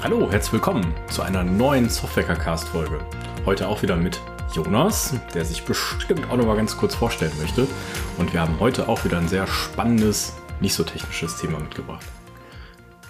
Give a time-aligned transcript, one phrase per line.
[0.00, 3.00] Hallo, herzlich willkommen zu einer neuen Softwarecast-Folge.
[3.44, 4.20] Heute auch wieder mit
[4.54, 7.66] Jonas, der sich bestimmt auch noch mal ganz kurz vorstellen möchte.
[8.16, 12.06] Und wir haben heute auch wieder ein sehr spannendes, nicht so technisches Thema mitgebracht.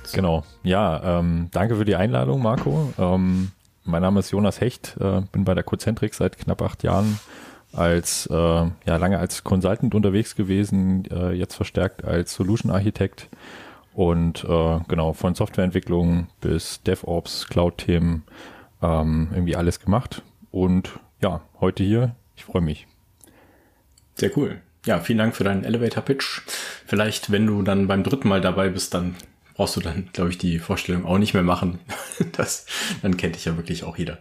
[0.05, 0.17] So.
[0.17, 2.91] Genau, ja, ähm, danke für die Einladung, Marco.
[2.99, 3.51] Ähm,
[3.85, 7.21] mein Name ist Jonas Hecht, äh, bin bei der Cocentric seit knapp acht Jahren
[7.75, 13.29] als äh, ja lange als Consultant unterwegs gewesen, äh, jetzt verstärkt als Solution Architekt
[13.99, 18.23] und äh, genau von Softwareentwicklung bis DevOps, Cloud-Themen
[18.81, 22.15] ähm, irgendwie alles gemacht und ja heute hier.
[22.37, 22.87] Ich freue mich.
[24.15, 24.61] Sehr cool.
[24.87, 26.43] Ja, vielen Dank für deinen Elevator Pitch.
[26.87, 29.17] Vielleicht, wenn du dann beim dritten Mal dabei bist, dann
[29.55, 31.81] brauchst du dann, glaube ich, die Vorstellung auch nicht mehr machen.
[32.33, 32.67] Das,
[33.03, 34.19] dann kennt dich ja wirklich auch jeder.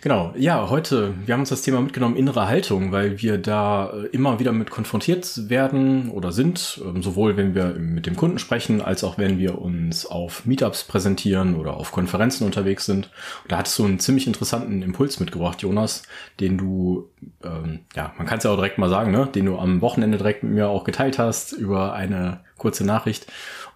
[0.00, 4.06] Genau, ja, heute, wir haben uns das Thema mitgenommen, innere Haltung, weil wir da äh,
[4.06, 8.80] immer wieder mit konfrontiert werden oder sind, ähm, sowohl wenn wir mit dem Kunden sprechen,
[8.80, 13.10] als auch wenn wir uns auf Meetups präsentieren oder auf Konferenzen unterwegs sind.
[13.42, 16.02] Und da hattest du einen ziemlich interessanten Impuls mitgebracht, Jonas,
[16.40, 17.08] den du,
[17.42, 20.18] ähm, ja, man kann es ja auch direkt mal sagen, ne, den du am Wochenende
[20.18, 23.26] direkt mit mir auch geteilt hast über eine kurze Nachricht.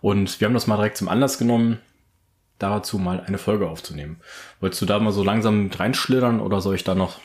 [0.00, 1.78] Und wir haben das mal direkt zum Anlass genommen,
[2.60, 4.20] dazu mal eine Folge aufzunehmen.
[4.60, 7.18] Wolltest du da mal so langsam mit reinschlittern oder soll ich da noch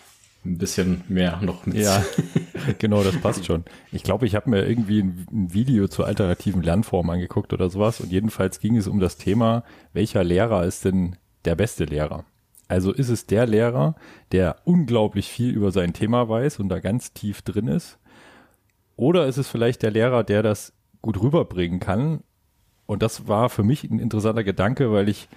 [0.46, 1.76] ein bisschen mehr noch mit?
[1.76, 2.04] Ja,
[2.80, 3.66] genau, das passt schon.
[3.92, 8.00] Ich glaube, ich habe mir irgendwie ein, ein, Video zur alternativen Lernform angeguckt oder sowas
[8.00, 9.64] und jedenfalls ging es um das Thema,
[9.94, 12.26] welcher Lehrer ist denn der beste Lehrer?
[12.68, 13.96] Also ist es der Lehrer,
[14.32, 18.00] der unglaublich viel über sein Thema weiß und da ganz tief drin ist?
[18.96, 22.24] Oder ist es vielleicht der Lehrer, der das gut rüberbringen kann,
[22.86, 25.28] und das war für mich ein interessanter Gedanke, weil ich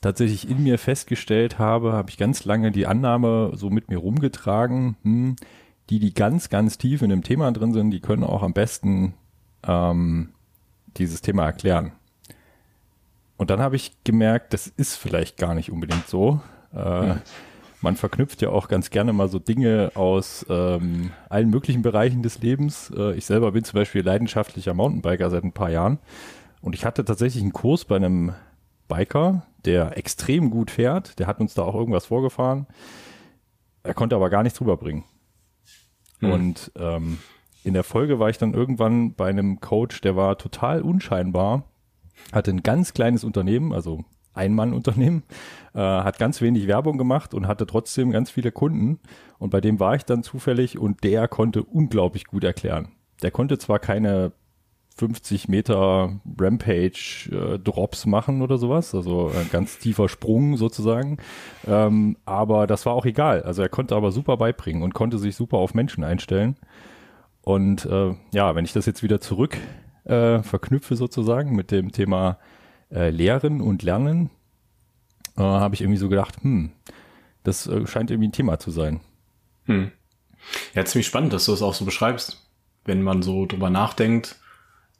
[0.00, 4.96] tatsächlich in mir festgestellt habe, habe ich ganz lange die Annahme so mit mir rumgetragen,
[5.02, 5.36] hm,
[5.90, 9.14] die, die ganz, ganz tief in dem Thema drin sind, die können auch am besten
[9.66, 10.30] ähm,
[10.96, 11.92] dieses Thema erklären.
[13.36, 16.40] Und dann habe ich gemerkt, das ist vielleicht gar nicht unbedingt so.
[16.72, 17.18] Äh, ja.
[17.80, 22.40] Man verknüpft ja auch ganz gerne mal so Dinge aus ähm, allen möglichen Bereichen des
[22.40, 22.90] Lebens.
[22.96, 25.98] Äh, ich selber bin zum Beispiel leidenschaftlicher Mountainbiker seit ein paar Jahren.
[26.64, 28.32] Und ich hatte tatsächlich einen Kurs bei einem
[28.88, 31.18] Biker, der extrem gut fährt.
[31.18, 32.66] Der hat uns da auch irgendwas vorgefahren.
[33.82, 35.04] Er konnte aber gar nichts rüberbringen.
[36.20, 36.32] Hm.
[36.32, 37.18] Und ähm,
[37.64, 41.64] in der Folge war ich dann irgendwann bei einem Coach, der war total unscheinbar,
[42.32, 44.02] hatte ein ganz kleines Unternehmen, also
[44.32, 45.22] Ein-Mann-Unternehmen,
[45.74, 49.00] äh, hat ganz wenig Werbung gemacht und hatte trotzdem ganz viele Kunden.
[49.38, 52.92] Und bei dem war ich dann zufällig und der konnte unglaublich gut erklären.
[53.20, 54.32] Der konnte zwar keine
[54.96, 61.18] 50 Meter Rampage äh, Drops machen oder sowas, also ein ganz tiefer Sprung sozusagen.
[61.66, 63.42] Ähm, aber das war auch egal.
[63.42, 66.56] Also er konnte aber super beibringen und konnte sich super auf Menschen einstellen.
[67.42, 69.58] Und äh, ja, wenn ich das jetzt wieder zurück
[70.04, 72.38] äh, verknüpfe sozusagen mit dem Thema
[72.90, 74.30] äh, Lehren und Lernen,
[75.36, 76.70] äh, habe ich irgendwie so gedacht, hm,
[77.42, 79.00] das äh, scheint irgendwie ein Thema zu sein.
[79.64, 79.90] Hm.
[80.74, 82.48] Ja, ziemlich spannend, dass du es auch so beschreibst.
[82.84, 84.36] Wenn man so drüber nachdenkt,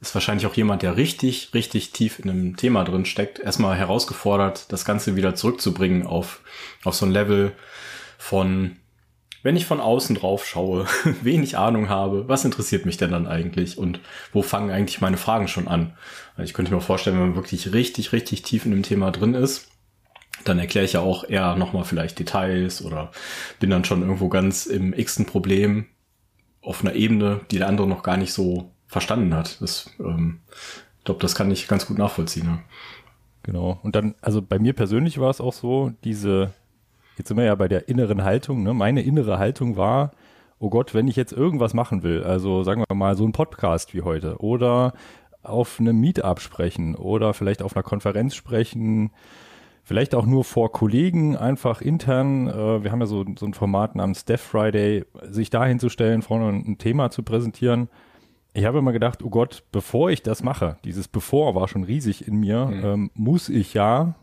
[0.00, 4.71] ist wahrscheinlich auch jemand, der richtig, richtig tief in einem Thema drin steckt, erstmal herausgefordert,
[4.72, 6.41] das Ganze wieder zurückzubringen auf,
[6.84, 7.53] auf so ein Level
[8.19, 8.77] von,
[9.43, 10.87] wenn ich von außen drauf schaue,
[11.22, 14.00] wenig Ahnung habe, was interessiert mich denn dann eigentlich und
[14.32, 15.97] wo fangen eigentlich meine Fragen schon an?
[16.38, 19.69] Ich könnte mir vorstellen, wenn man wirklich richtig, richtig tief in dem Thema drin ist,
[20.44, 23.12] dann erkläre ich ja auch eher nochmal vielleicht Details oder
[23.61, 25.87] bin dann schon irgendwo ganz im x-ten Problem
[26.61, 29.60] auf einer Ebene, die der andere noch gar nicht so verstanden hat.
[29.60, 30.38] Das, ähm,
[30.99, 32.47] ich glaube, das kann ich ganz gut nachvollziehen.
[32.47, 32.59] Ja.
[33.43, 33.81] Genau.
[33.82, 36.53] Und dann, also bei mir persönlich war es auch so, diese,
[37.19, 38.72] jetzt sind wir ja bei der inneren Haltung, ne?
[38.72, 40.12] Meine innere Haltung war,
[40.60, 43.94] oh Gott, wenn ich jetzt irgendwas machen will, also sagen wir mal so ein Podcast
[43.94, 44.93] wie heute oder
[45.43, 49.11] auf einem Meetup sprechen oder vielleicht auf einer Konferenz sprechen,
[49.82, 52.47] vielleicht auch nur vor Kollegen, einfach intern.
[52.47, 56.22] Äh, wir haben ja so, so ein Format namens Dev Friday, sich dahin zu stellen,
[56.22, 57.88] vorne ein Thema zu präsentieren
[58.54, 62.26] ich habe immer gedacht, oh Gott, bevor ich das mache, dieses bevor war schon riesig
[62.26, 62.84] in mir, mhm.
[62.84, 64.14] ähm, muss ich ja,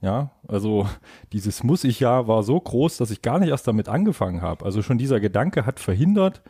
[0.00, 0.86] ja, also
[1.32, 4.64] dieses muss ich ja war so groß, dass ich gar nicht erst damit angefangen habe.
[4.64, 6.40] Also schon dieser Gedanke hat verhindert,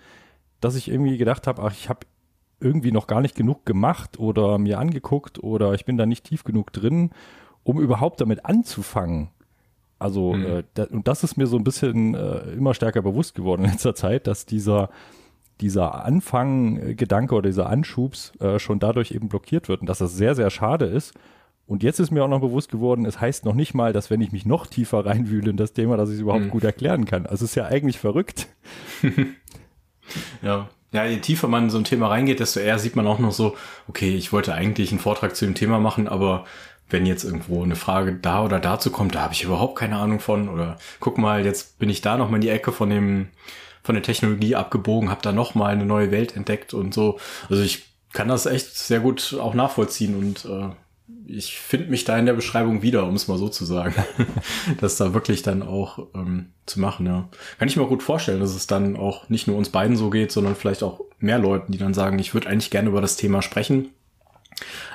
[0.60, 2.00] dass ich irgendwie gedacht habe, ach, ich habe
[2.60, 6.44] irgendwie noch gar nicht genug gemacht oder mir angeguckt oder ich bin da nicht tief
[6.44, 7.10] genug drin,
[7.64, 9.30] um überhaupt damit anzufangen.
[9.98, 10.44] Also mhm.
[10.44, 13.70] äh, da, und das ist mir so ein bisschen äh, immer stärker bewusst geworden in
[13.70, 14.90] letzter Zeit, dass dieser
[15.60, 20.34] dieser Anfanggedanke oder dieser Anschubs äh, schon dadurch eben blockiert wird und dass das sehr,
[20.34, 21.14] sehr schade ist.
[21.66, 24.20] Und jetzt ist mir auch noch bewusst geworden, es heißt noch nicht mal, dass wenn
[24.20, 26.50] ich mich noch tiefer reinwühle in das Thema, dass ich es überhaupt hm.
[26.50, 27.26] gut erklären kann.
[27.26, 28.48] Also es ist ja eigentlich verrückt.
[30.42, 30.68] ja.
[30.92, 33.30] Ja, je tiefer man in so ein Thema reingeht, desto eher sieht man auch noch
[33.30, 33.54] so,
[33.86, 36.46] okay, ich wollte eigentlich einen Vortrag zu dem Thema machen, aber
[36.90, 40.20] wenn jetzt irgendwo eine Frage da oder dazu kommt, da habe ich überhaupt keine Ahnung
[40.20, 40.48] von.
[40.48, 43.28] Oder guck mal, jetzt bin ich da noch mal in die Ecke von dem
[43.82, 47.18] von der Technologie abgebogen, habe da noch mal eine neue Welt entdeckt und so.
[47.48, 50.70] Also ich kann das echt sehr gut auch nachvollziehen und äh,
[51.26, 53.94] ich finde mich da in der Beschreibung wieder, um es mal so zu sagen.
[54.80, 57.28] das da wirklich dann auch ähm, zu machen, ja.
[57.58, 60.32] Kann ich mir gut vorstellen, dass es dann auch nicht nur uns beiden so geht,
[60.32, 63.42] sondern vielleicht auch mehr Leuten, die dann sagen, ich würde eigentlich gerne über das Thema
[63.42, 63.90] sprechen.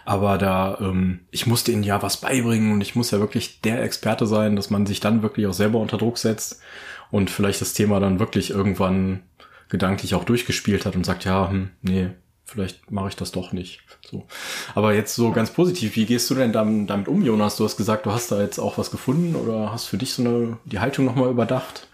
[0.06, 3.84] Aber da, ähm, ich musste ihnen ja was beibringen und ich muss ja wirklich der
[3.84, 6.62] Experte sein, dass man sich dann wirklich auch selber unter Druck setzt
[7.12, 9.24] und vielleicht das Thema dann wirklich irgendwann
[9.70, 12.12] gedanklich auch durchgespielt hat und sagt, ja, hm, nee,
[12.46, 13.82] vielleicht mache ich das doch nicht.
[14.10, 14.26] So.
[14.76, 17.58] Aber jetzt so ganz positiv, wie gehst du denn damit, um, Jonas?
[17.58, 20.24] Du hast gesagt, du hast da jetzt auch was gefunden oder hast für dich so
[20.24, 21.88] eine, die Haltung nochmal überdacht?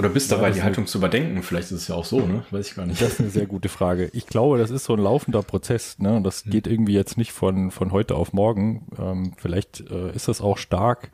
[0.00, 1.42] Oder bist ja, dabei, die Haltung zu überdenken?
[1.42, 2.42] Vielleicht ist es ja auch so, ne?
[2.50, 3.02] Weiß ich gar nicht.
[3.02, 4.08] Das ist eine sehr gute Frage.
[4.14, 6.16] Ich glaube, das ist so ein laufender Prozess, ne?
[6.16, 6.52] Und das hm.
[6.52, 8.86] geht irgendwie jetzt nicht von, von heute auf morgen.
[8.98, 11.10] Ähm, vielleicht äh, ist das auch stark,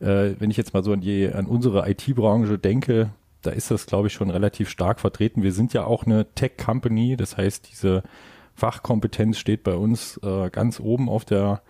[0.00, 3.10] äh, wenn ich jetzt mal so an, die, an unsere IT-Branche denke,
[3.42, 5.42] da ist das, glaube ich, schon relativ stark vertreten.
[5.42, 8.02] Wir sind ja auch eine Tech-Company, das heißt, diese
[8.54, 11.60] Fachkompetenz steht bei uns äh, ganz oben auf der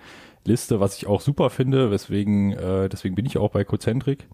[0.44, 4.26] Liste, was ich auch super finde, weswegen, äh, deswegen bin ich auch bei Cocentric.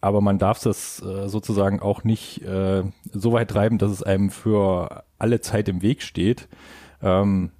[0.00, 4.30] Aber man darf das äh, sozusagen auch nicht äh, so weit treiben, dass es einem
[4.30, 6.48] für alle Zeit im Weg steht.
[7.02, 7.50] Ähm,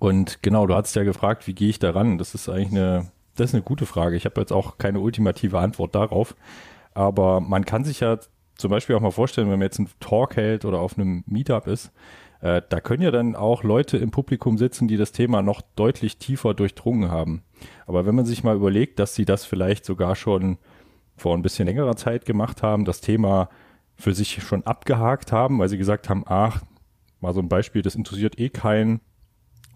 [0.00, 2.18] und genau, du hast ja gefragt, wie gehe ich daran?
[2.18, 4.16] Das ist eigentlich eine, das ist eine gute Frage.
[4.16, 6.34] Ich habe jetzt auch keine ultimative Antwort darauf.
[6.94, 8.18] Aber man kann sich ja
[8.56, 11.66] zum Beispiel auch mal vorstellen, wenn man jetzt einen Talk hält oder auf einem Meetup
[11.66, 11.92] ist,
[12.40, 16.18] äh, da können ja dann auch Leute im Publikum sitzen, die das Thema noch deutlich
[16.18, 17.42] tiefer durchdrungen haben.
[17.86, 20.58] Aber wenn man sich mal überlegt, dass sie das vielleicht sogar schon
[21.16, 23.50] vor ein bisschen längerer Zeit gemacht haben, das Thema
[23.96, 26.62] für sich schon abgehakt haben, weil sie gesagt haben, ach,
[27.20, 29.00] mal so ein Beispiel, das interessiert eh keinen.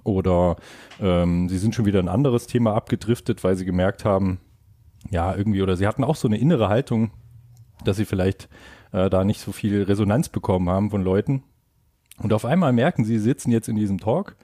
[0.03, 0.57] Oder
[1.01, 4.41] ähm, sie sind schon wieder ein anderes Thema abgedriftet, weil sie gemerkt haben,
[5.11, 7.11] ja, irgendwie, oder sie hatten auch so eine innere Haltung,
[7.85, 8.49] dass sie vielleicht
[8.93, 11.43] äh, da nicht so viel Resonanz bekommen haben von Leuten.
[12.19, 14.37] Und auf einmal merken sie, sitzen jetzt in diesem Talk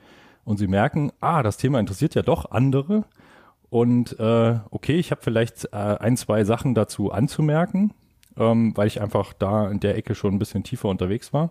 [0.44, 3.05] und sie merken, ah, das Thema interessiert ja doch andere.
[3.69, 7.93] Und äh, okay, ich habe vielleicht äh, ein, zwei Sachen dazu anzumerken,
[8.37, 11.50] ähm, weil ich einfach da in der Ecke schon ein bisschen tiefer unterwegs war.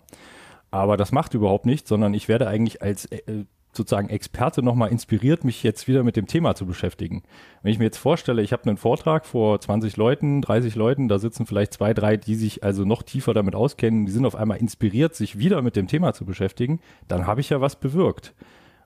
[0.71, 5.43] Aber das macht überhaupt nichts, sondern ich werde eigentlich als äh, sozusagen Experte nochmal inspiriert,
[5.43, 7.23] mich jetzt wieder mit dem Thema zu beschäftigen.
[7.61, 11.19] Wenn ich mir jetzt vorstelle, ich habe einen Vortrag vor 20 Leuten, 30 Leuten, da
[11.19, 14.57] sitzen vielleicht zwei, drei, die sich also noch tiefer damit auskennen, die sind auf einmal
[14.57, 18.33] inspiriert, sich wieder mit dem Thema zu beschäftigen, dann habe ich ja was bewirkt.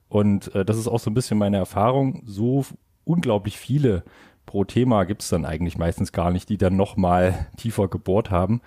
[0.08, 2.64] Und äh, das ist auch so ein bisschen meine Erfahrung, so
[3.04, 4.04] unglaublich viele
[4.46, 8.60] pro Thema gibt es dann eigentlich meistens gar nicht, die dann nochmal tiefer gebohrt haben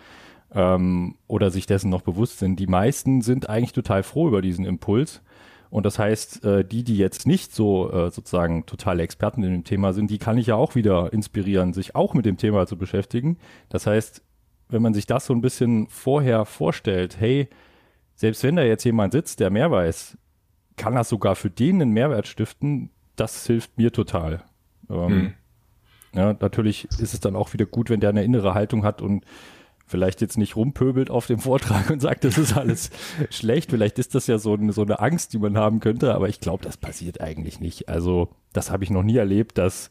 [0.54, 2.60] ähm, oder sich dessen noch bewusst sind.
[2.60, 5.22] Die meisten sind eigentlich total froh über diesen Impuls
[5.70, 9.64] und das heißt, äh, die, die jetzt nicht so äh, sozusagen totale Experten in dem
[9.64, 12.78] Thema sind, die kann ich ja auch wieder inspirieren, sich auch mit dem Thema zu
[12.78, 13.38] beschäftigen.
[13.70, 14.22] Das heißt,
[14.70, 17.50] wenn man sich das so ein bisschen vorher vorstellt, hey,
[18.16, 20.18] selbst wenn da jetzt jemand sitzt, der mehr weiß,
[20.76, 24.44] kann das sogar für den einen Mehrwert stiften, das hilft mir total.
[24.90, 25.34] Ähm, hm.
[26.14, 29.26] Ja, natürlich ist es dann auch wieder gut, wenn der eine innere Haltung hat und
[29.88, 32.92] vielleicht jetzt nicht rumpöbelt auf dem Vortrag und sagt, das ist alles
[33.30, 33.72] schlecht.
[33.72, 36.40] Vielleicht ist das ja so eine, so eine Angst, die man haben könnte, aber ich
[36.40, 37.90] glaube, das passiert eigentlich nicht.
[37.90, 39.90] Also das habe ich noch nie erlebt, dass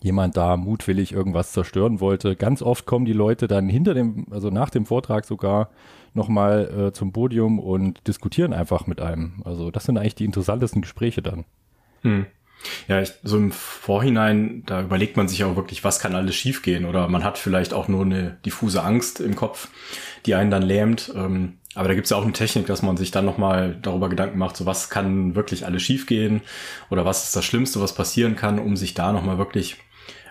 [0.00, 2.36] jemand da mutwillig irgendwas zerstören wollte.
[2.36, 5.70] Ganz oft kommen die Leute dann hinter dem, also nach dem Vortrag sogar
[6.12, 9.42] nochmal äh, zum Podium und diskutieren einfach mit einem.
[9.44, 11.44] Also das sind eigentlich die interessantesten Gespräche dann.
[12.02, 12.26] Hm.
[12.88, 16.86] Ja, ich, so im Vorhinein, da überlegt man sich auch wirklich, was kann alles schiefgehen
[16.86, 19.68] oder man hat vielleicht auch nur eine diffuse Angst im Kopf,
[20.26, 21.12] die einen dann lähmt.
[21.14, 24.38] Ähm, aber da gibt's ja auch eine Technik, dass man sich dann nochmal darüber Gedanken
[24.38, 26.40] macht, so was kann wirklich alles schiefgehen
[26.88, 29.76] oder was ist das Schlimmste, was passieren kann, um sich da nochmal wirklich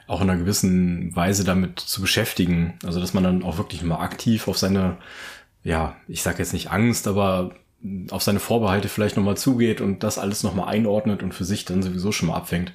[0.08, 2.80] auch in einer gewissen Weise damit zu beschäftigen.
[2.86, 4.98] Also dass man dann auch wirklich mal aktiv auf seine,
[5.64, 7.52] ja, ich sage jetzt nicht Angst, aber
[8.12, 11.84] auf seine Vorbehalte vielleicht nochmal zugeht und das alles nochmal einordnet und für sich dann
[11.84, 12.72] sowieso schon mal abfängt.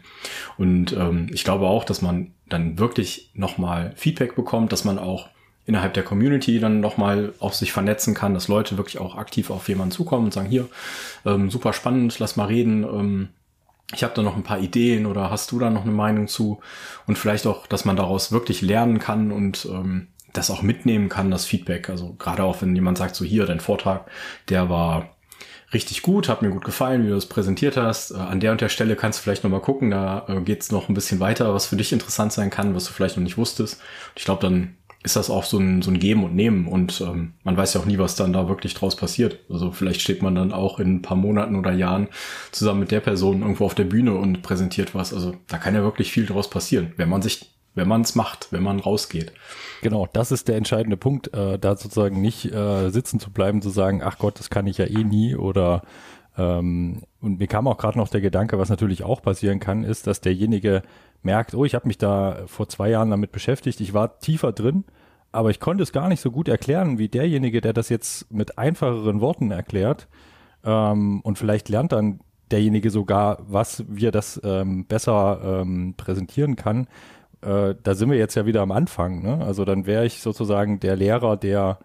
[0.58, 5.28] Und ähm, ich glaube auch, dass man dann wirklich nochmal Feedback bekommt, dass man auch
[5.64, 9.68] innerhalb der Community dann nochmal auf sich vernetzen kann, dass Leute wirklich auch aktiv auf
[9.68, 10.68] jemanden zukommen und sagen, hier,
[11.26, 12.84] ähm, super spannend, lass mal reden.
[12.84, 13.28] Ähm,
[13.94, 16.60] ich habe da noch ein paar Ideen oder hast du da noch eine Meinung zu?
[17.06, 21.30] Und vielleicht auch, dass man daraus wirklich lernen kann und ähm, das auch mitnehmen kann,
[21.30, 21.88] das Feedback.
[21.88, 24.10] Also gerade auch, wenn jemand sagt, so hier, dein Vortrag,
[24.48, 25.16] der war
[25.72, 28.10] richtig gut, hat mir gut gefallen, wie du das präsentiert hast.
[28.10, 30.88] Äh, an der und der Stelle kannst du vielleicht nochmal gucken, da äh, geht's noch
[30.88, 33.80] ein bisschen weiter, was für dich interessant sein kann, was du vielleicht noch nicht wusstest.
[34.16, 37.34] ich glaube, dann ist das auch so ein, so ein Geben und Nehmen und ähm,
[37.44, 39.38] man weiß ja auch nie, was dann da wirklich draus passiert.
[39.48, 42.08] Also vielleicht steht man dann auch in ein paar Monaten oder Jahren
[42.50, 45.14] zusammen mit der Person irgendwo auf der Bühne und präsentiert was.
[45.14, 48.48] Also da kann ja wirklich viel draus passieren, wenn man sich, wenn man es macht,
[48.50, 49.32] wenn man rausgeht.
[49.82, 53.70] Genau, das ist der entscheidende Punkt, äh, da sozusagen nicht äh, sitzen zu bleiben, zu
[53.70, 55.82] sagen, ach Gott, das kann ich ja eh nie oder
[56.36, 60.06] ähm, und mir kam auch gerade noch der Gedanke, was natürlich auch passieren kann, ist,
[60.06, 60.82] dass derjenige
[61.22, 64.84] merkt, oh, ich habe mich da vor zwei Jahren damit beschäftigt, ich war tiefer drin,
[65.32, 68.58] aber ich konnte es gar nicht so gut erklären wie derjenige, der das jetzt mit
[68.58, 70.08] einfacheren Worten erklärt.
[70.64, 72.20] Ähm, und vielleicht lernt dann
[72.50, 76.86] derjenige sogar, was wir das ähm, besser ähm, präsentieren kann.
[77.42, 79.22] Äh, da sind wir jetzt ja wieder am Anfang.
[79.22, 79.44] Ne?
[79.44, 81.78] Also dann wäre ich sozusagen der Lehrer, der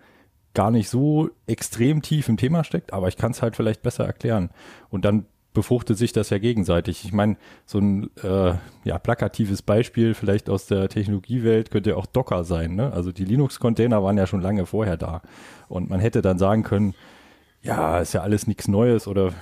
[0.54, 4.06] gar nicht so extrem tief im Thema steckt, aber ich kann es halt vielleicht besser
[4.06, 4.50] erklären.
[4.90, 7.06] Und dann befruchtet sich das ja gegenseitig.
[7.06, 12.08] Ich meine, so ein äh, ja, plakatives Beispiel vielleicht aus der Technologiewelt könnte ja auch
[12.08, 12.76] Docker sein.
[12.76, 12.92] Ne?
[12.92, 15.22] Also die Linux-Container waren ja schon lange vorher da.
[15.70, 16.96] Und man hätte dann sagen können,
[17.64, 19.34] ja, ist ja alles nichts Neues oder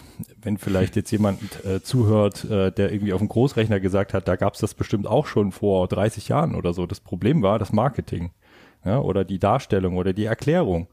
[0.41, 4.35] wenn vielleicht jetzt jemand äh, zuhört, äh, der irgendwie auf dem Großrechner gesagt hat, da
[4.35, 6.85] gab es das bestimmt auch schon vor 30 Jahren oder so.
[6.85, 8.29] Das Problem war das Marketing
[8.85, 10.87] ja, oder die Darstellung oder die Erklärung.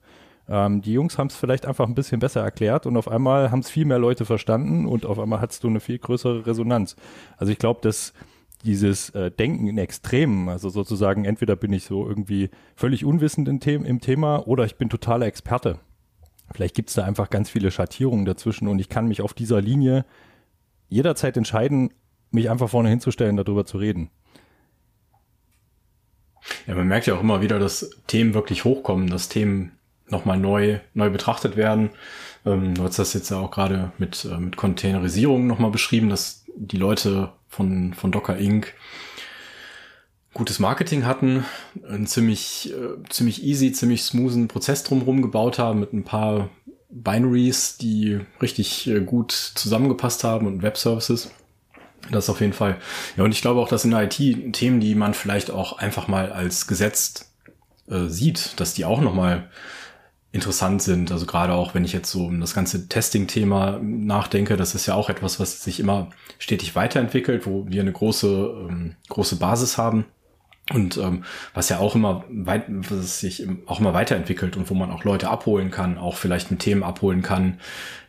[0.49, 3.61] Ähm, die Jungs haben es vielleicht einfach ein bisschen besser erklärt und auf einmal haben
[3.61, 6.97] es viel mehr Leute verstanden und auf einmal hattest du eine viel größere Resonanz.
[7.37, 8.14] Also ich glaube, dass
[8.64, 13.61] dieses äh, Denken in Extremen, also sozusagen entweder bin ich so irgendwie völlig unwissend im,
[13.62, 15.78] The im Thema oder ich bin totaler Experte.
[16.52, 19.60] Vielleicht gibt es da einfach ganz viele Schattierungen dazwischen und ich kann mich auf dieser
[19.60, 20.04] Linie
[20.88, 21.92] jederzeit entscheiden,
[22.30, 24.10] mich einfach vorne hinzustellen, darüber zu reden.
[26.66, 29.72] Ja, man merkt ja auch immer wieder, dass Themen wirklich hochkommen, dass Themen
[30.08, 31.90] nochmal neu, neu betrachtet werden.
[32.46, 36.44] Ähm, du hast das jetzt ja auch gerade mit, äh, mit Containerisierung nochmal beschrieben, dass
[36.56, 38.74] die Leute von, von Docker Inc.
[40.35, 41.44] gutes Marketing hatten,
[41.88, 46.50] einen ziemlich, äh, ziemlich easy, ziemlich smoothen Prozess drumherum gebaut haben mit ein paar
[46.90, 51.30] Binaries, die richtig äh, gut zusammengepasst haben und Web-Services.
[52.11, 52.78] Das auf jeden Fall.
[53.16, 56.08] Ja, und ich glaube auch, dass in der IT Themen, die man vielleicht auch einfach
[56.08, 57.32] mal als gesetzt
[57.88, 59.50] äh, sieht, dass die auch nochmal
[60.30, 61.11] interessant sind.
[61.11, 64.94] Also gerade auch, wenn ich jetzt so um das ganze Testing-Thema nachdenke, das ist ja
[64.94, 70.04] auch etwas, was sich immer stetig weiterentwickelt, wo wir eine große, ähm, große Basis haben.
[70.72, 74.90] Und ähm, was ja auch immer weit, was sich auch immer weiterentwickelt und wo man
[74.90, 77.58] auch Leute abholen kann, auch vielleicht mit Themen abholen kann,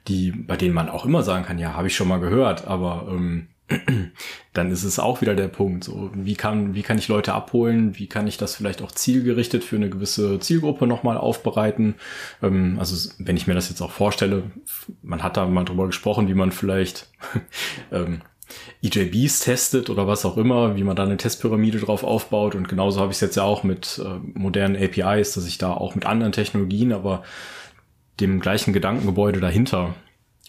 [0.07, 3.07] die, bei denen man auch immer sagen kann, ja, habe ich schon mal gehört, aber
[3.09, 3.47] ähm,
[4.53, 5.83] dann ist es auch wieder der Punkt.
[5.83, 7.97] So, wie kann, wie kann ich Leute abholen?
[7.97, 11.95] Wie kann ich das vielleicht auch zielgerichtet für eine gewisse Zielgruppe nochmal aufbereiten?
[12.41, 14.43] Ähm, also, wenn ich mir das jetzt auch vorstelle,
[15.01, 17.09] man hat da mal drüber gesprochen, wie man vielleicht
[17.91, 18.21] ähm,
[18.83, 22.55] EJBs testet oder was auch immer, wie man da eine Testpyramide drauf aufbaut.
[22.55, 25.73] Und genauso habe ich es jetzt ja auch mit äh, modernen APIs, dass ich da
[25.73, 27.23] auch mit anderen Technologien, aber
[28.19, 29.95] dem gleichen Gedankengebäude dahinter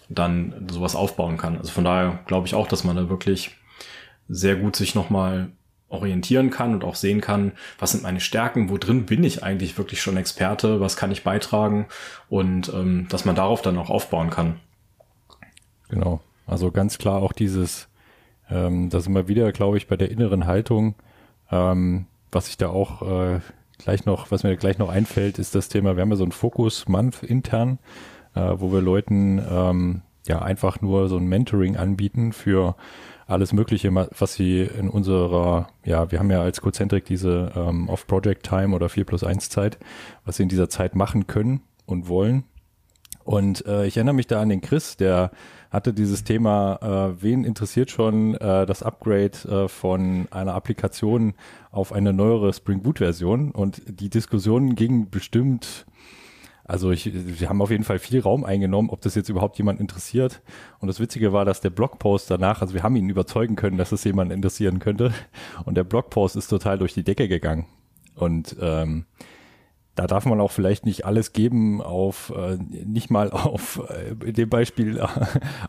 [0.08, 1.56] dann sowas aufbauen kann.
[1.56, 3.56] Also von daher glaube ich auch, dass man da wirklich
[4.28, 5.52] sehr gut sich nochmal
[5.88, 9.76] orientieren kann und auch sehen kann, was sind meine Stärken, wo drin bin ich eigentlich
[9.76, 11.86] wirklich schon Experte, was kann ich beitragen
[12.28, 14.60] und ähm, dass man darauf dann auch aufbauen kann.
[15.88, 17.88] Genau, also ganz klar auch dieses,
[18.50, 20.94] ähm, das immer wieder, glaube ich, bei der inneren Haltung,
[21.50, 23.40] ähm, was ich da auch äh,
[23.78, 26.32] gleich noch, was mir gleich noch einfällt, ist das Thema, wir haben ja so einen
[26.32, 27.78] Fokus-Month intern,
[28.34, 32.76] äh, wo wir Leuten ähm, ja einfach nur so ein Mentoring anbieten für
[33.26, 38.74] alles Mögliche, was sie in unserer, ja, wir haben ja als Cozentric diese ähm, Off-Project-Time
[38.74, 39.78] oder 4 plus 1 Zeit,
[40.24, 42.44] was sie in dieser Zeit machen können und wollen.
[43.24, 45.30] Und äh, ich erinnere mich da an den Chris, der
[45.70, 51.34] hatte dieses Thema, äh, wen interessiert schon äh, das Upgrade äh, von einer Applikation
[51.70, 53.52] auf eine neuere Spring Boot Version?
[53.52, 55.86] Und die Diskussion ging bestimmt
[56.70, 59.80] also ich, wir haben auf jeden Fall viel Raum eingenommen, ob das jetzt überhaupt jemand
[59.80, 60.40] interessiert.
[60.78, 63.90] Und das Witzige war, dass der Blogpost danach, also wir haben ihn überzeugen können, dass
[63.90, 65.12] es jemand interessieren könnte.
[65.64, 67.66] Und der Blogpost ist total durch die Decke gegangen.
[68.14, 69.04] Und ähm,
[70.00, 74.48] da darf man auch vielleicht nicht alles geben auf, äh, nicht mal auf, äh, dem
[74.48, 75.06] Beispiel, äh,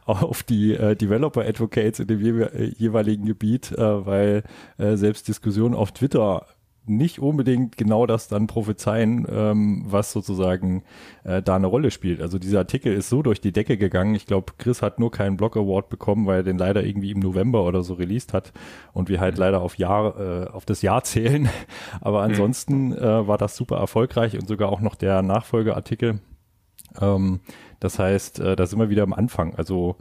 [0.05, 4.43] auf die äh, Developer Advocates in dem je jeweiligen Gebiet, äh, weil
[4.77, 6.45] äh, selbst Diskussionen auf Twitter
[6.85, 10.83] nicht unbedingt genau das dann prophezeien, ähm, was sozusagen
[11.23, 12.21] äh, da eine Rolle spielt.
[12.21, 14.15] Also dieser Artikel ist so durch die Decke gegangen.
[14.15, 17.19] Ich glaube, Chris hat nur keinen Blog Award bekommen, weil er den leider irgendwie im
[17.19, 18.51] November oder so released hat
[18.93, 19.41] und wir halt mhm.
[19.41, 21.49] leider auf Jahr äh, auf das Jahr zählen.
[22.01, 22.31] Aber mhm.
[22.31, 22.97] ansonsten mhm.
[22.97, 26.19] äh, war das super erfolgreich und sogar auch noch der Nachfolgeartikel.
[26.99, 27.41] Ähm,
[27.79, 29.53] das heißt, äh, da sind wir wieder am Anfang.
[29.55, 29.97] Also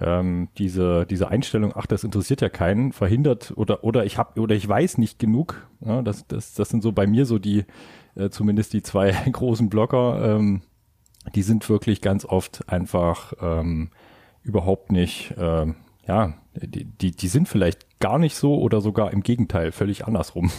[0.00, 4.54] ähm, diese, diese Einstellung, ach, das interessiert ja keinen, verhindert oder, oder ich habe oder
[4.54, 5.66] ich weiß nicht genug.
[5.80, 7.64] Ja, das, das, das sind so bei mir so die,
[8.14, 10.62] äh, zumindest die zwei großen Blocker, ähm,
[11.34, 13.90] die sind wirklich ganz oft einfach ähm,
[14.42, 19.22] überhaupt nicht, ähm, ja, die, die, die sind vielleicht gar nicht so oder sogar im
[19.22, 20.50] Gegenteil, völlig andersrum.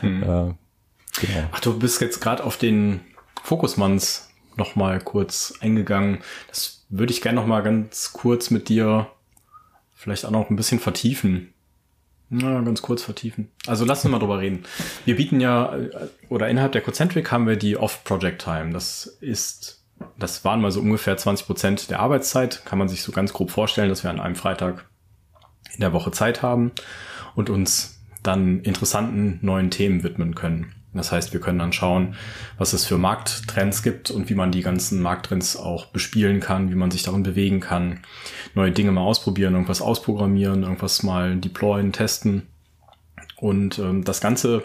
[0.00, 0.22] Hm.
[0.22, 0.54] Äh,
[1.20, 1.48] genau.
[1.52, 3.00] Ach, du bist jetzt gerade auf den
[3.42, 6.20] Fokusmanns noch mal kurz eingegangen.
[6.48, 9.10] Das würde ich gerne noch mal ganz kurz mit dir
[9.94, 11.54] vielleicht auch noch ein bisschen vertiefen.
[12.28, 13.50] Na, ganz kurz vertiefen.
[13.66, 14.64] Also lass uns mal drüber reden.
[15.04, 15.74] Wir bieten ja,
[16.28, 18.72] oder innerhalb der Concentric haben wir die Off-Project-Time.
[18.72, 19.82] Das ist,
[20.18, 22.64] das waren mal so ungefähr 20 Prozent der Arbeitszeit.
[22.64, 24.86] Kann man sich so ganz grob vorstellen, dass wir an einem Freitag
[25.74, 26.70] in der Woche Zeit haben
[27.34, 30.72] und uns dann interessanten neuen Themen widmen können.
[30.92, 32.16] Das heißt, wir können dann schauen,
[32.58, 36.74] was es für Markttrends gibt und wie man die ganzen Markttrends auch bespielen kann, wie
[36.74, 38.00] man sich darin bewegen kann,
[38.54, 42.48] neue Dinge mal ausprobieren, irgendwas ausprogrammieren, irgendwas mal deployen, testen.
[43.36, 44.64] Und ähm, das Ganze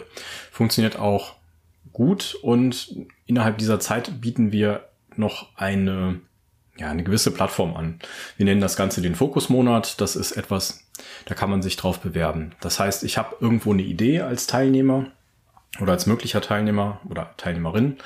[0.50, 1.34] funktioniert auch
[1.92, 2.94] gut und
[3.26, 6.20] innerhalb dieser Zeit bieten wir noch eine,
[6.76, 8.00] ja, eine gewisse Plattform an.
[8.36, 10.00] Wir nennen das Ganze den Fokusmonat.
[10.00, 10.84] Das ist etwas,
[11.24, 12.52] da kann man sich drauf bewerben.
[12.60, 15.06] Das heißt, ich habe irgendwo eine Idee als Teilnehmer
[15.80, 17.96] oder als möglicher Teilnehmer oder Teilnehmerin.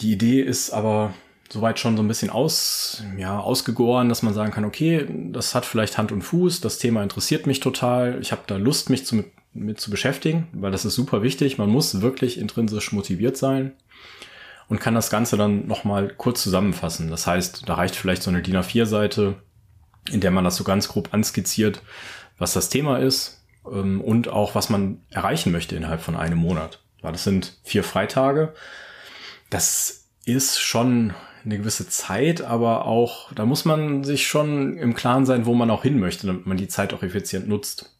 [0.00, 1.14] Die Idee ist aber
[1.48, 5.64] soweit schon so ein bisschen aus, ja, ausgegoren, dass man sagen kann, okay, das hat
[5.64, 9.16] vielleicht Hand und Fuß, das Thema interessiert mich total, ich habe da Lust, mich zu,
[9.16, 11.58] mit, mit zu beschäftigen, weil das ist super wichtig.
[11.58, 13.72] Man muss wirklich intrinsisch motiviert sein
[14.68, 17.10] und kann das Ganze dann nochmal kurz zusammenfassen.
[17.10, 19.36] Das heißt, da reicht vielleicht so eine DIN A4-Seite,
[20.10, 21.80] in der man das so ganz grob anskizziert,
[22.38, 23.35] was das Thema ist,
[23.72, 26.80] ähm, und auch, was man erreichen möchte innerhalb von einem Monat.
[27.02, 28.54] Weil das sind vier Freitage.
[29.50, 35.24] Das ist schon eine gewisse Zeit, aber auch, da muss man sich schon im Klaren
[35.24, 37.96] sein, wo man auch hin möchte, damit man die Zeit auch effizient nutzt.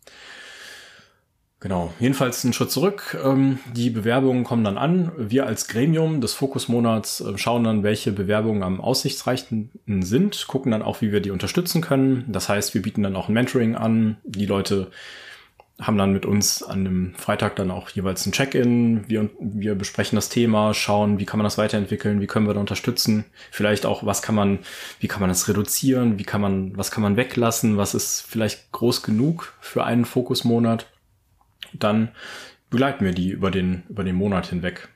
[1.60, 3.16] Genau, jedenfalls einen Schritt zurück.
[3.24, 5.10] Ähm, die Bewerbungen kommen dann an.
[5.16, 10.82] Wir als Gremium des Fokusmonats äh, schauen dann, welche Bewerbungen am aussichtsreichsten sind, gucken dann
[10.82, 12.24] auch, wie wir die unterstützen können.
[12.28, 14.18] Das heißt, wir bieten dann auch ein Mentoring an.
[14.24, 14.90] Die Leute
[15.80, 19.08] haben dann mit uns an dem Freitag dann auch jeweils ein Check-in.
[19.08, 22.60] Wir, wir besprechen das Thema, schauen, wie kann man das weiterentwickeln, wie können wir da
[22.60, 23.26] unterstützen.
[23.50, 24.60] Vielleicht auch, was kann man,
[25.00, 28.72] wie kann man das reduzieren, wie kann man, was kann man weglassen, was ist vielleicht
[28.72, 30.86] groß genug für einen Fokusmonat.
[31.74, 32.08] Dann
[32.70, 34.88] begleiten wir die über den, über den Monat hinweg.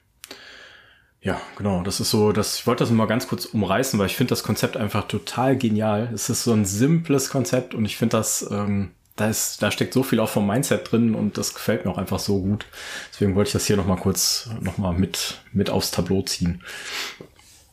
[1.20, 1.82] Ja, genau.
[1.82, 4.42] Das ist so, das, ich wollte das mal ganz kurz umreißen, weil ich finde das
[4.42, 6.08] Konzept einfach total genial.
[6.14, 9.92] Es ist so ein simples Konzept und ich finde das, ähm, da ist, da steckt
[9.92, 12.66] so viel auch vom Mindset drin und das gefällt mir auch einfach so gut.
[13.12, 16.62] Deswegen wollte ich das hier nochmal kurz nochmal mit, mit aufs Tableau ziehen.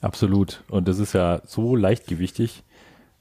[0.02, 0.64] Absolut.
[0.70, 2.64] Und das ist ja so leichtgewichtig.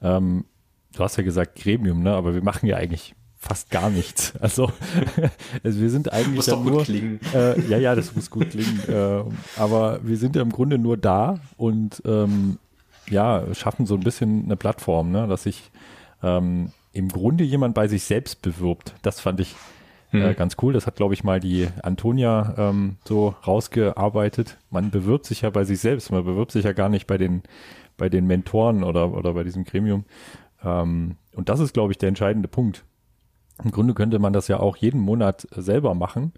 [0.01, 0.45] Ähm,
[0.93, 2.13] du hast ja gesagt Gremium, ne?
[2.13, 4.33] Aber wir machen ja eigentlich fast gar nichts.
[4.41, 4.71] Also,
[5.63, 7.19] also wir sind eigentlich muss doch gut nur, klingen.
[7.33, 8.81] Äh, ja, ja, das muss gut klingen.
[8.87, 9.23] Äh,
[9.55, 12.59] aber wir sind ja im Grunde nur da und ähm,
[13.09, 15.27] ja schaffen so ein bisschen eine Plattform, ne?
[15.27, 15.71] dass ich
[16.23, 18.95] ähm, im Grunde jemand bei sich selbst bewirbt.
[19.03, 19.55] Das fand ich
[20.11, 20.35] äh, mhm.
[20.35, 20.73] ganz cool.
[20.73, 24.57] Das hat, glaube ich, mal die Antonia ähm, so rausgearbeitet.
[24.71, 26.11] Man bewirbt sich ja bei sich selbst.
[26.11, 27.43] Man bewirbt sich ja gar nicht bei den,
[27.97, 30.05] bei den Mentoren oder, oder bei diesem Gremium.
[30.63, 32.83] Ähm, und das ist, glaube ich, der entscheidende Punkt.
[33.63, 36.33] Im Grunde könnte man das ja auch jeden Monat selber machen.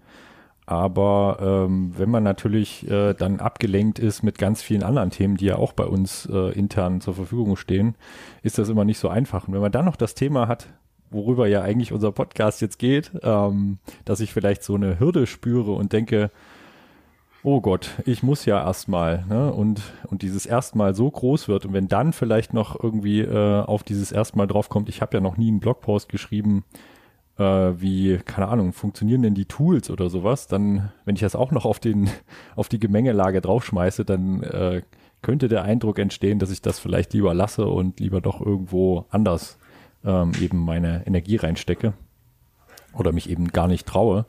[0.70, 5.46] Aber ähm, wenn man natürlich äh, dann abgelenkt ist mit ganz vielen anderen Themen, die
[5.46, 7.96] ja auch bei uns äh, intern zur Verfügung stehen,
[8.44, 9.48] ist das immer nicht so einfach.
[9.48, 10.68] Und wenn man dann noch das Thema hat,
[11.10, 15.72] worüber ja eigentlich unser Podcast jetzt geht, ähm, dass ich vielleicht so eine Hürde spüre
[15.72, 16.30] und denke,
[17.42, 19.52] oh Gott, ich muss ja erstmal, ne?
[19.52, 23.82] Und, und dieses erstmal so groß wird und wenn dann vielleicht noch irgendwie äh, auf
[23.82, 26.62] dieses erstmal draufkommt, ich habe ja noch nie einen Blogpost geschrieben,
[27.40, 31.50] äh, wie, keine Ahnung, funktionieren denn die Tools oder sowas, dann, wenn ich das auch
[31.52, 32.10] noch auf den,
[32.56, 34.82] auf die Gemengelage draufschmeiße, dann äh,
[35.22, 39.58] könnte der Eindruck entstehen, dass ich das vielleicht lieber lasse und lieber doch irgendwo anders
[40.04, 41.94] ähm, eben meine Energie reinstecke
[42.94, 44.26] oder mich eben gar nicht traue.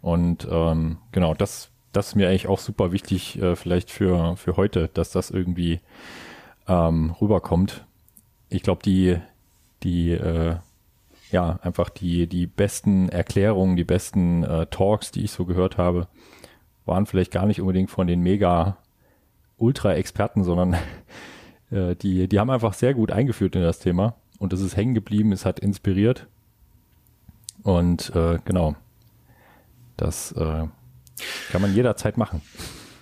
[0.00, 4.56] Und ähm, genau, das, das ist mir eigentlich auch super wichtig, äh, vielleicht für, für
[4.56, 5.80] heute, dass das irgendwie
[6.68, 7.84] ähm, rüberkommt.
[8.48, 9.16] Ich glaube, die,
[9.82, 10.56] die äh,
[11.30, 16.08] ja, einfach die, die besten Erklärungen, die besten äh, Talks, die ich so gehört habe,
[16.84, 18.78] waren vielleicht gar nicht unbedingt von den mega
[19.56, 20.74] Ultra-Experten, sondern
[21.70, 24.14] äh, die, die haben einfach sehr gut eingeführt in das Thema.
[24.38, 26.26] Und es ist hängen geblieben, es hat inspiriert.
[27.62, 28.76] Und äh, genau,
[29.96, 30.66] das äh,
[31.50, 32.42] kann man jederzeit machen.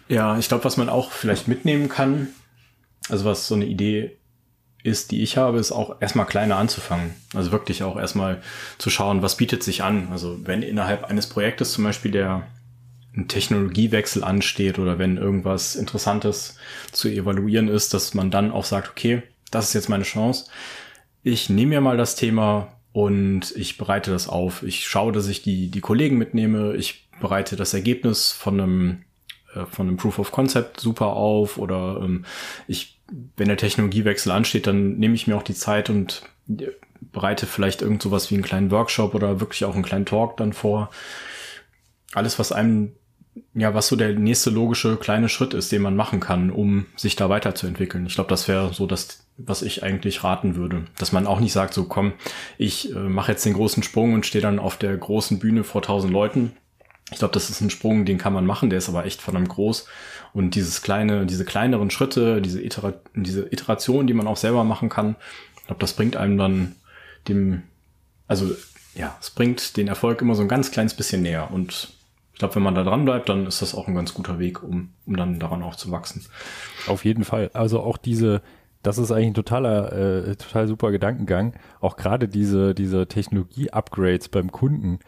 [0.09, 2.29] Ja, ich glaube, was man auch vielleicht mitnehmen kann,
[3.09, 4.17] also was so eine Idee
[4.85, 7.15] ist, die ich habe, ist auch erstmal kleiner anzufangen.
[7.35, 8.43] Also wirklich auch erstmal
[8.79, 10.09] zu schauen, was bietet sich an.
[10.13, 12.47] Also wenn innerhalb eines Projektes zum Beispiel der
[13.17, 16.57] ein Technologiewechsel ansteht oder wenn irgendwas Interessantes
[16.93, 20.51] zu evaluieren ist, dass man dann auch sagt, okay, das ist jetzt meine Chance.
[21.23, 24.63] Ich nehme mir mal das Thema und ich bereite das auf.
[24.65, 26.75] Ich schaue, dass ich die, die Kollegen mitnehme.
[26.75, 29.05] Ich bereite das Ergebnis von einem,
[29.55, 32.27] äh, von einem Proof of Concept super auf oder ähm,
[32.67, 32.94] ich,
[33.37, 36.69] wenn der Technologiewechsel ansteht, dann nehme ich mir auch die Zeit und äh,
[37.13, 40.53] bereite vielleicht irgend sowas wie einen kleinen Workshop oder wirklich auch einen kleinen Talk dann
[40.53, 40.91] vor.
[42.15, 42.93] Alles, was einem
[43.55, 47.17] ja, was so der nächste logische kleine Schritt ist, den man machen kann, um sich
[47.17, 48.07] da weiterzuentwickeln.
[48.07, 50.85] Ich glaube, das wäre so das, was ich eigentlich raten würde.
[50.99, 52.13] Dass man auch nicht sagt, so komm,
[52.59, 55.83] ich äh, mache jetzt den großen Sprung und stehe dann auf der großen Bühne vor
[55.83, 56.53] tausend Leuten.
[57.11, 59.49] Ich glaube, das ist ein Sprung, den kann man machen, der ist aber echt verdammt
[59.49, 59.87] groß.
[60.35, 64.89] Und dieses kleine, diese kleineren Schritte, diese, Itera diese Iteration, die man auch selber machen
[64.89, 65.15] kann,
[65.57, 66.75] ich glaube, das bringt einem dann
[67.29, 67.63] dem,
[68.27, 68.51] also
[68.95, 71.51] ja, es bringt den Erfolg immer so ein ganz kleines bisschen näher.
[71.53, 71.95] Und
[72.33, 74.63] ich glaube, wenn man da dran bleibt, dann ist das auch ein ganz guter Weg,
[74.63, 76.27] um, um dann daran auch zu wachsen.
[76.89, 77.51] Auf jeden Fall.
[77.55, 78.43] Also auch diese,
[78.83, 81.55] das ist eigentlich ein totaler, äh, total super Gedankengang.
[81.81, 84.99] Auch gerade diese, diese Technologie-Upgrades beim Kunden.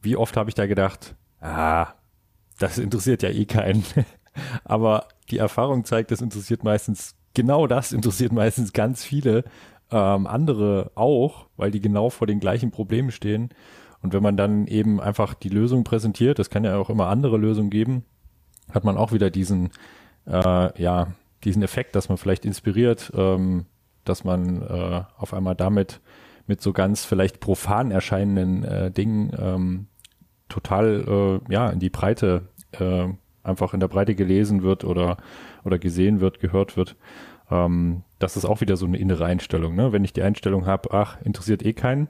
[0.00, 1.88] Wie oft habe ich da gedacht, ah,
[2.60, 3.84] das interessiert ja eh keinen.
[4.64, 9.44] Aber die Erfahrung zeigt, das interessiert meistens, genau das interessiert meistens ganz viele
[9.90, 13.50] ähm, andere auch, weil die genau vor den gleichen Problemen stehen.
[14.02, 17.36] Und wenn man dann eben einfach die Lösung präsentiert, das kann ja auch immer andere
[17.36, 18.04] Lösungen geben,
[18.72, 19.70] hat man auch wieder diesen,
[20.26, 21.08] äh, ja,
[21.44, 23.66] diesen Effekt, dass man vielleicht inspiriert, ähm,
[24.04, 26.00] dass man äh, auf einmal damit
[26.46, 29.86] mit so ganz vielleicht profan erscheinenden äh, Dingen ähm,
[30.48, 33.08] total äh, ja in die Breite äh,
[33.42, 35.16] einfach in der Breite gelesen wird oder
[35.64, 36.96] oder gesehen wird, gehört wird.
[37.50, 39.74] Ähm, das ist auch wieder so eine innere Einstellung.
[39.74, 39.92] Ne?
[39.92, 42.08] Wenn ich die Einstellung habe, ach interessiert eh keinen,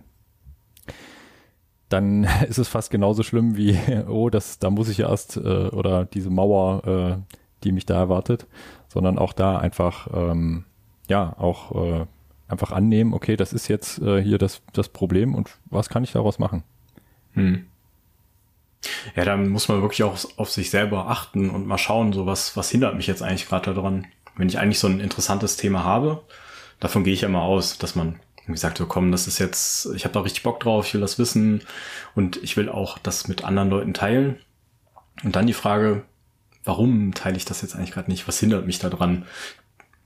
[1.89, 6.05] dann ist es fast genauso schlimm wie, oh, das, da muss ich erst, äh, oder
[6.05, 8.47] diese Mauer, äh, die mich da erwartet,
[8.89, 10.65] sondern auch da einfach, ähm,
[11.09, 12.07] ja, auch äh,
[12.49, 16.13] einfach annehmen, okay, das ist jetzt äh, hier das, das Problem und was kann ich
[16.13, 16.65] daraus machen?
[17.33, 17.67] Hm.
[19.15, 22.57] Ja, dann muss man wirklich auch auf sich selber achten und mal schauen, so was,
[22.57, 24.07] was hindert mich jetzt eigentlich gerade daran.
[24.37, 26.23] Wenn ich eigentlich so ein interessantes Thema habe,
[26.79, 29.87] davon gehe ich ja mal aus, dass man und gesagt, so komm, das ist jetzt,
[29.95, 31.63] ich habe da richtig Bock drauf, ich will das wissen
[32.15, 34.41] und ich will auch das mit anderen Leuten teilen.
[35.23, 36.03] Und dann die Frage,
[36.65, 38.27] warum teile ich das jetzt eigentlich gerade nicht?
[38.27, 39.25] Was hindert mich daran?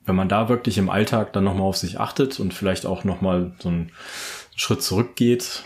[0.04, 3.52] Wenn man da wirklich im Alltag dann nochmal auf sich achtet und vielleicht auch nochmal
[3.58, 3.92] so einen
[4.54, 5.64] Schritt zurückgeht,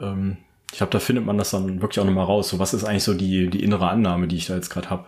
[0.00, 0.36] ähm,
[0.72, 2.48] ich glaube, da findet man das dann wirklich auch nochmal raus.
[2.48, 5.04] So, was ist eigentlich so die, die innere Annahme, die ich da jetzt gerade habe?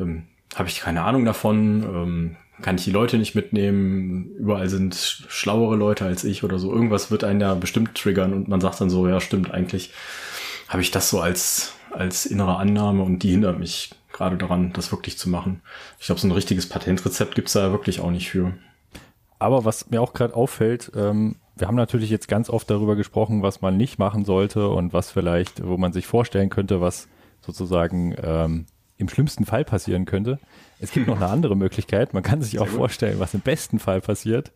[0.00, 1.82] Ähm, habe ich keine Ahnung davon?
[1.84, 6.72] Ähm, kann ich die Leute nicht mitnehmen, überall sind schlauere Leute als ich oder so.
[6.72, 9.92] Irgendwas wird einen ja bestimmt triggern und man sagt dann so, ja stimmt, eigentlich
[10.68, 14.90] habe ich das so als, als innere Annahme und die hindert mich gerade daran, das
[14.90, 15.60] wirklich zu machen.
[16.00, 18.54] Ich glaube, so ein richtiges Patentrezept gibt's da wirklich auch nicht für.
[19.38, 23.42] Aber was mir auch gerade auffällt, ähm, wir haben natürlich jetzt ganz oft darüber gesprochen,
[23.42, 27.08] was man nicht machen sollte und was vielleicht, wo man sich vorstellen könnte, was
[27.40, 28.66] sozusagen ähm,
[28.98, 30.38] im schlimmsten Fall passieren könnte.
[30.78, 32.12] Es gibt noch eine andere Möglichkeit.
[32.12, 32.76] Man kann sich Sehr auch gut.
[32.76, 34.52] vorstellen, was im besten Fall passiert.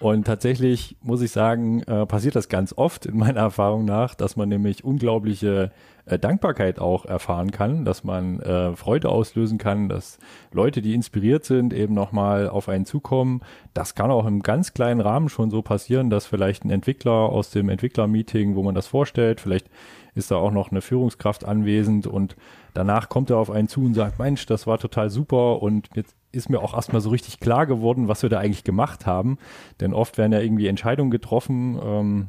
[0.00, 4.36] Und tatsächlich muss ich sagen, äh, passiert das ganz oft in meiner Erfahrung nach, dass
[4.36, 5.70] man nämlich unglaubliche
[6.06, 10.18] äh, Dankbarkeit auch erfahren kann, dass man äh, Freude auslösen kann, dass
[10.52, 13.42] Leute, die inspiriert sind, eben nochmal auf einen zukommen.
[13.74, 17.50] Das kann auch im ganz kleinen Rahmen schon so passieren, dass vielleicht ein Entwickler aus
[17.50, 19.68] dem Entwicklermeeting, wo man das vorstellt, vielleicht
[20.14, 22.36] ist da auch noch eine Führungskraft anwesend und
[22.74, 26.14] danach kommt er auf einen zu und sagt, Mensch, das war total super und jetzt
[26.32, 29.38] ist mir auch erstmal so richtig klar geworden, was wir da eigentlich gemacht haben.
[29.80, 32.26] Denn oft werden ja irgendwie Entscheidungen getroffen, ähm,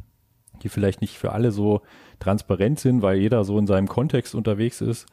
[0.63, 1.81] die vielleicht nicht für alle so
[2.19, 5.07] transparent sind, weil jeder so in seinem Kontext unterwegs ist.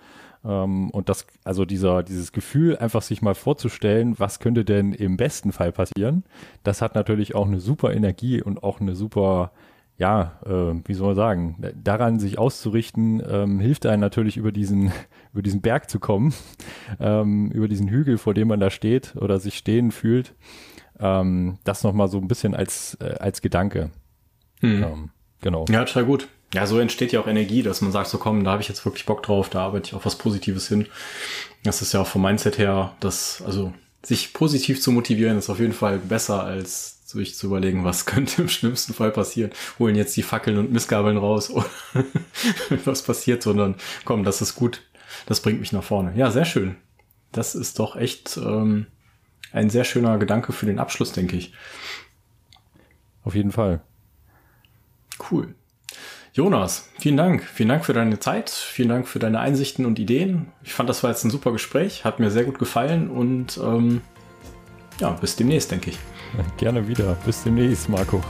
[0.44, 5.16] Ähm, und das, also dieser, dieses Gefühl, einfach sich mal vorzustellen, was könnte denn im
[5.16, 6.24] besten Fall passieren,
[6.62, 9.52] das hat natürlich auch eine super Energie und auch eine super
[9.98, 14.92] ja, äh, wie soll man sagen, daran sich auszurichten, ähm, hilft einem natürlich über diesen,
[15.32, 16.32] über diesen Berg zu kommen,
[17.00, 20.34] ähm, über diesen Hügel, vor dem man da steht oder sich stehen fühlt.
[21.00, 23.90] Ähm, das nochmal so ein bisschen als, äh, als Gedanke.
[24.60, 24.82] Hm.
[24.82, 25.64] Ähm, genau.
[25.68, 26.28] Ja, total gut.
[26.54, 28.84] Ja, so entsteht ja auch Energie, dass man sagt, so komm, da habe ich jetzt
[28.84, 30.86] wirklich Bock drauf, da arbeite ich auf was Positives hin.
[31.62, 35.58] Das ist ja auch vom Mindset her, dass, also sich positiv zu motivieren, ist auf
[35.58, 39.50] jeden Fall besser als sich zu überlegen, was könnte im schlimmsten Fall passieren.
[39.78, 41.52] Holen jetzt die Fackeln und Missgabeln raus,
[42.84, 44.82] was passiert, sondern komm, das ist gut,
[45.26, 46.12] das bringt mich nach vorne.
[46.16, 46.76] Ja, sehr schön.
[47.32, 48.86] Das ist doch echt ähm,
[49.52, 51.52] ein sehr schöner Gedanke für den Abschluss, denke ich.
[53.22, 53.82] Auf jeden Fall.
[55.30, 55.54] Cool.
[56.38, 57.42] Jonas, vielen Dank.
[57.42, 58.48] Vielen Dank für deine Zeit.
[58.48, 60.46] Vielen Dank für deine Einsichten und Ideen.
[60.62, 62.04] Ich fand, das war jetzt ein super Gespräch.
[62.04, 64.02] Hat mir sehr gut gefallen und ähm,
[65.00, 65.98] ja, bis demnächst, denke ich.
[66.56, 67.16] Gerne wieder.
[67.26, 68.22] Bis demnächst, Marco.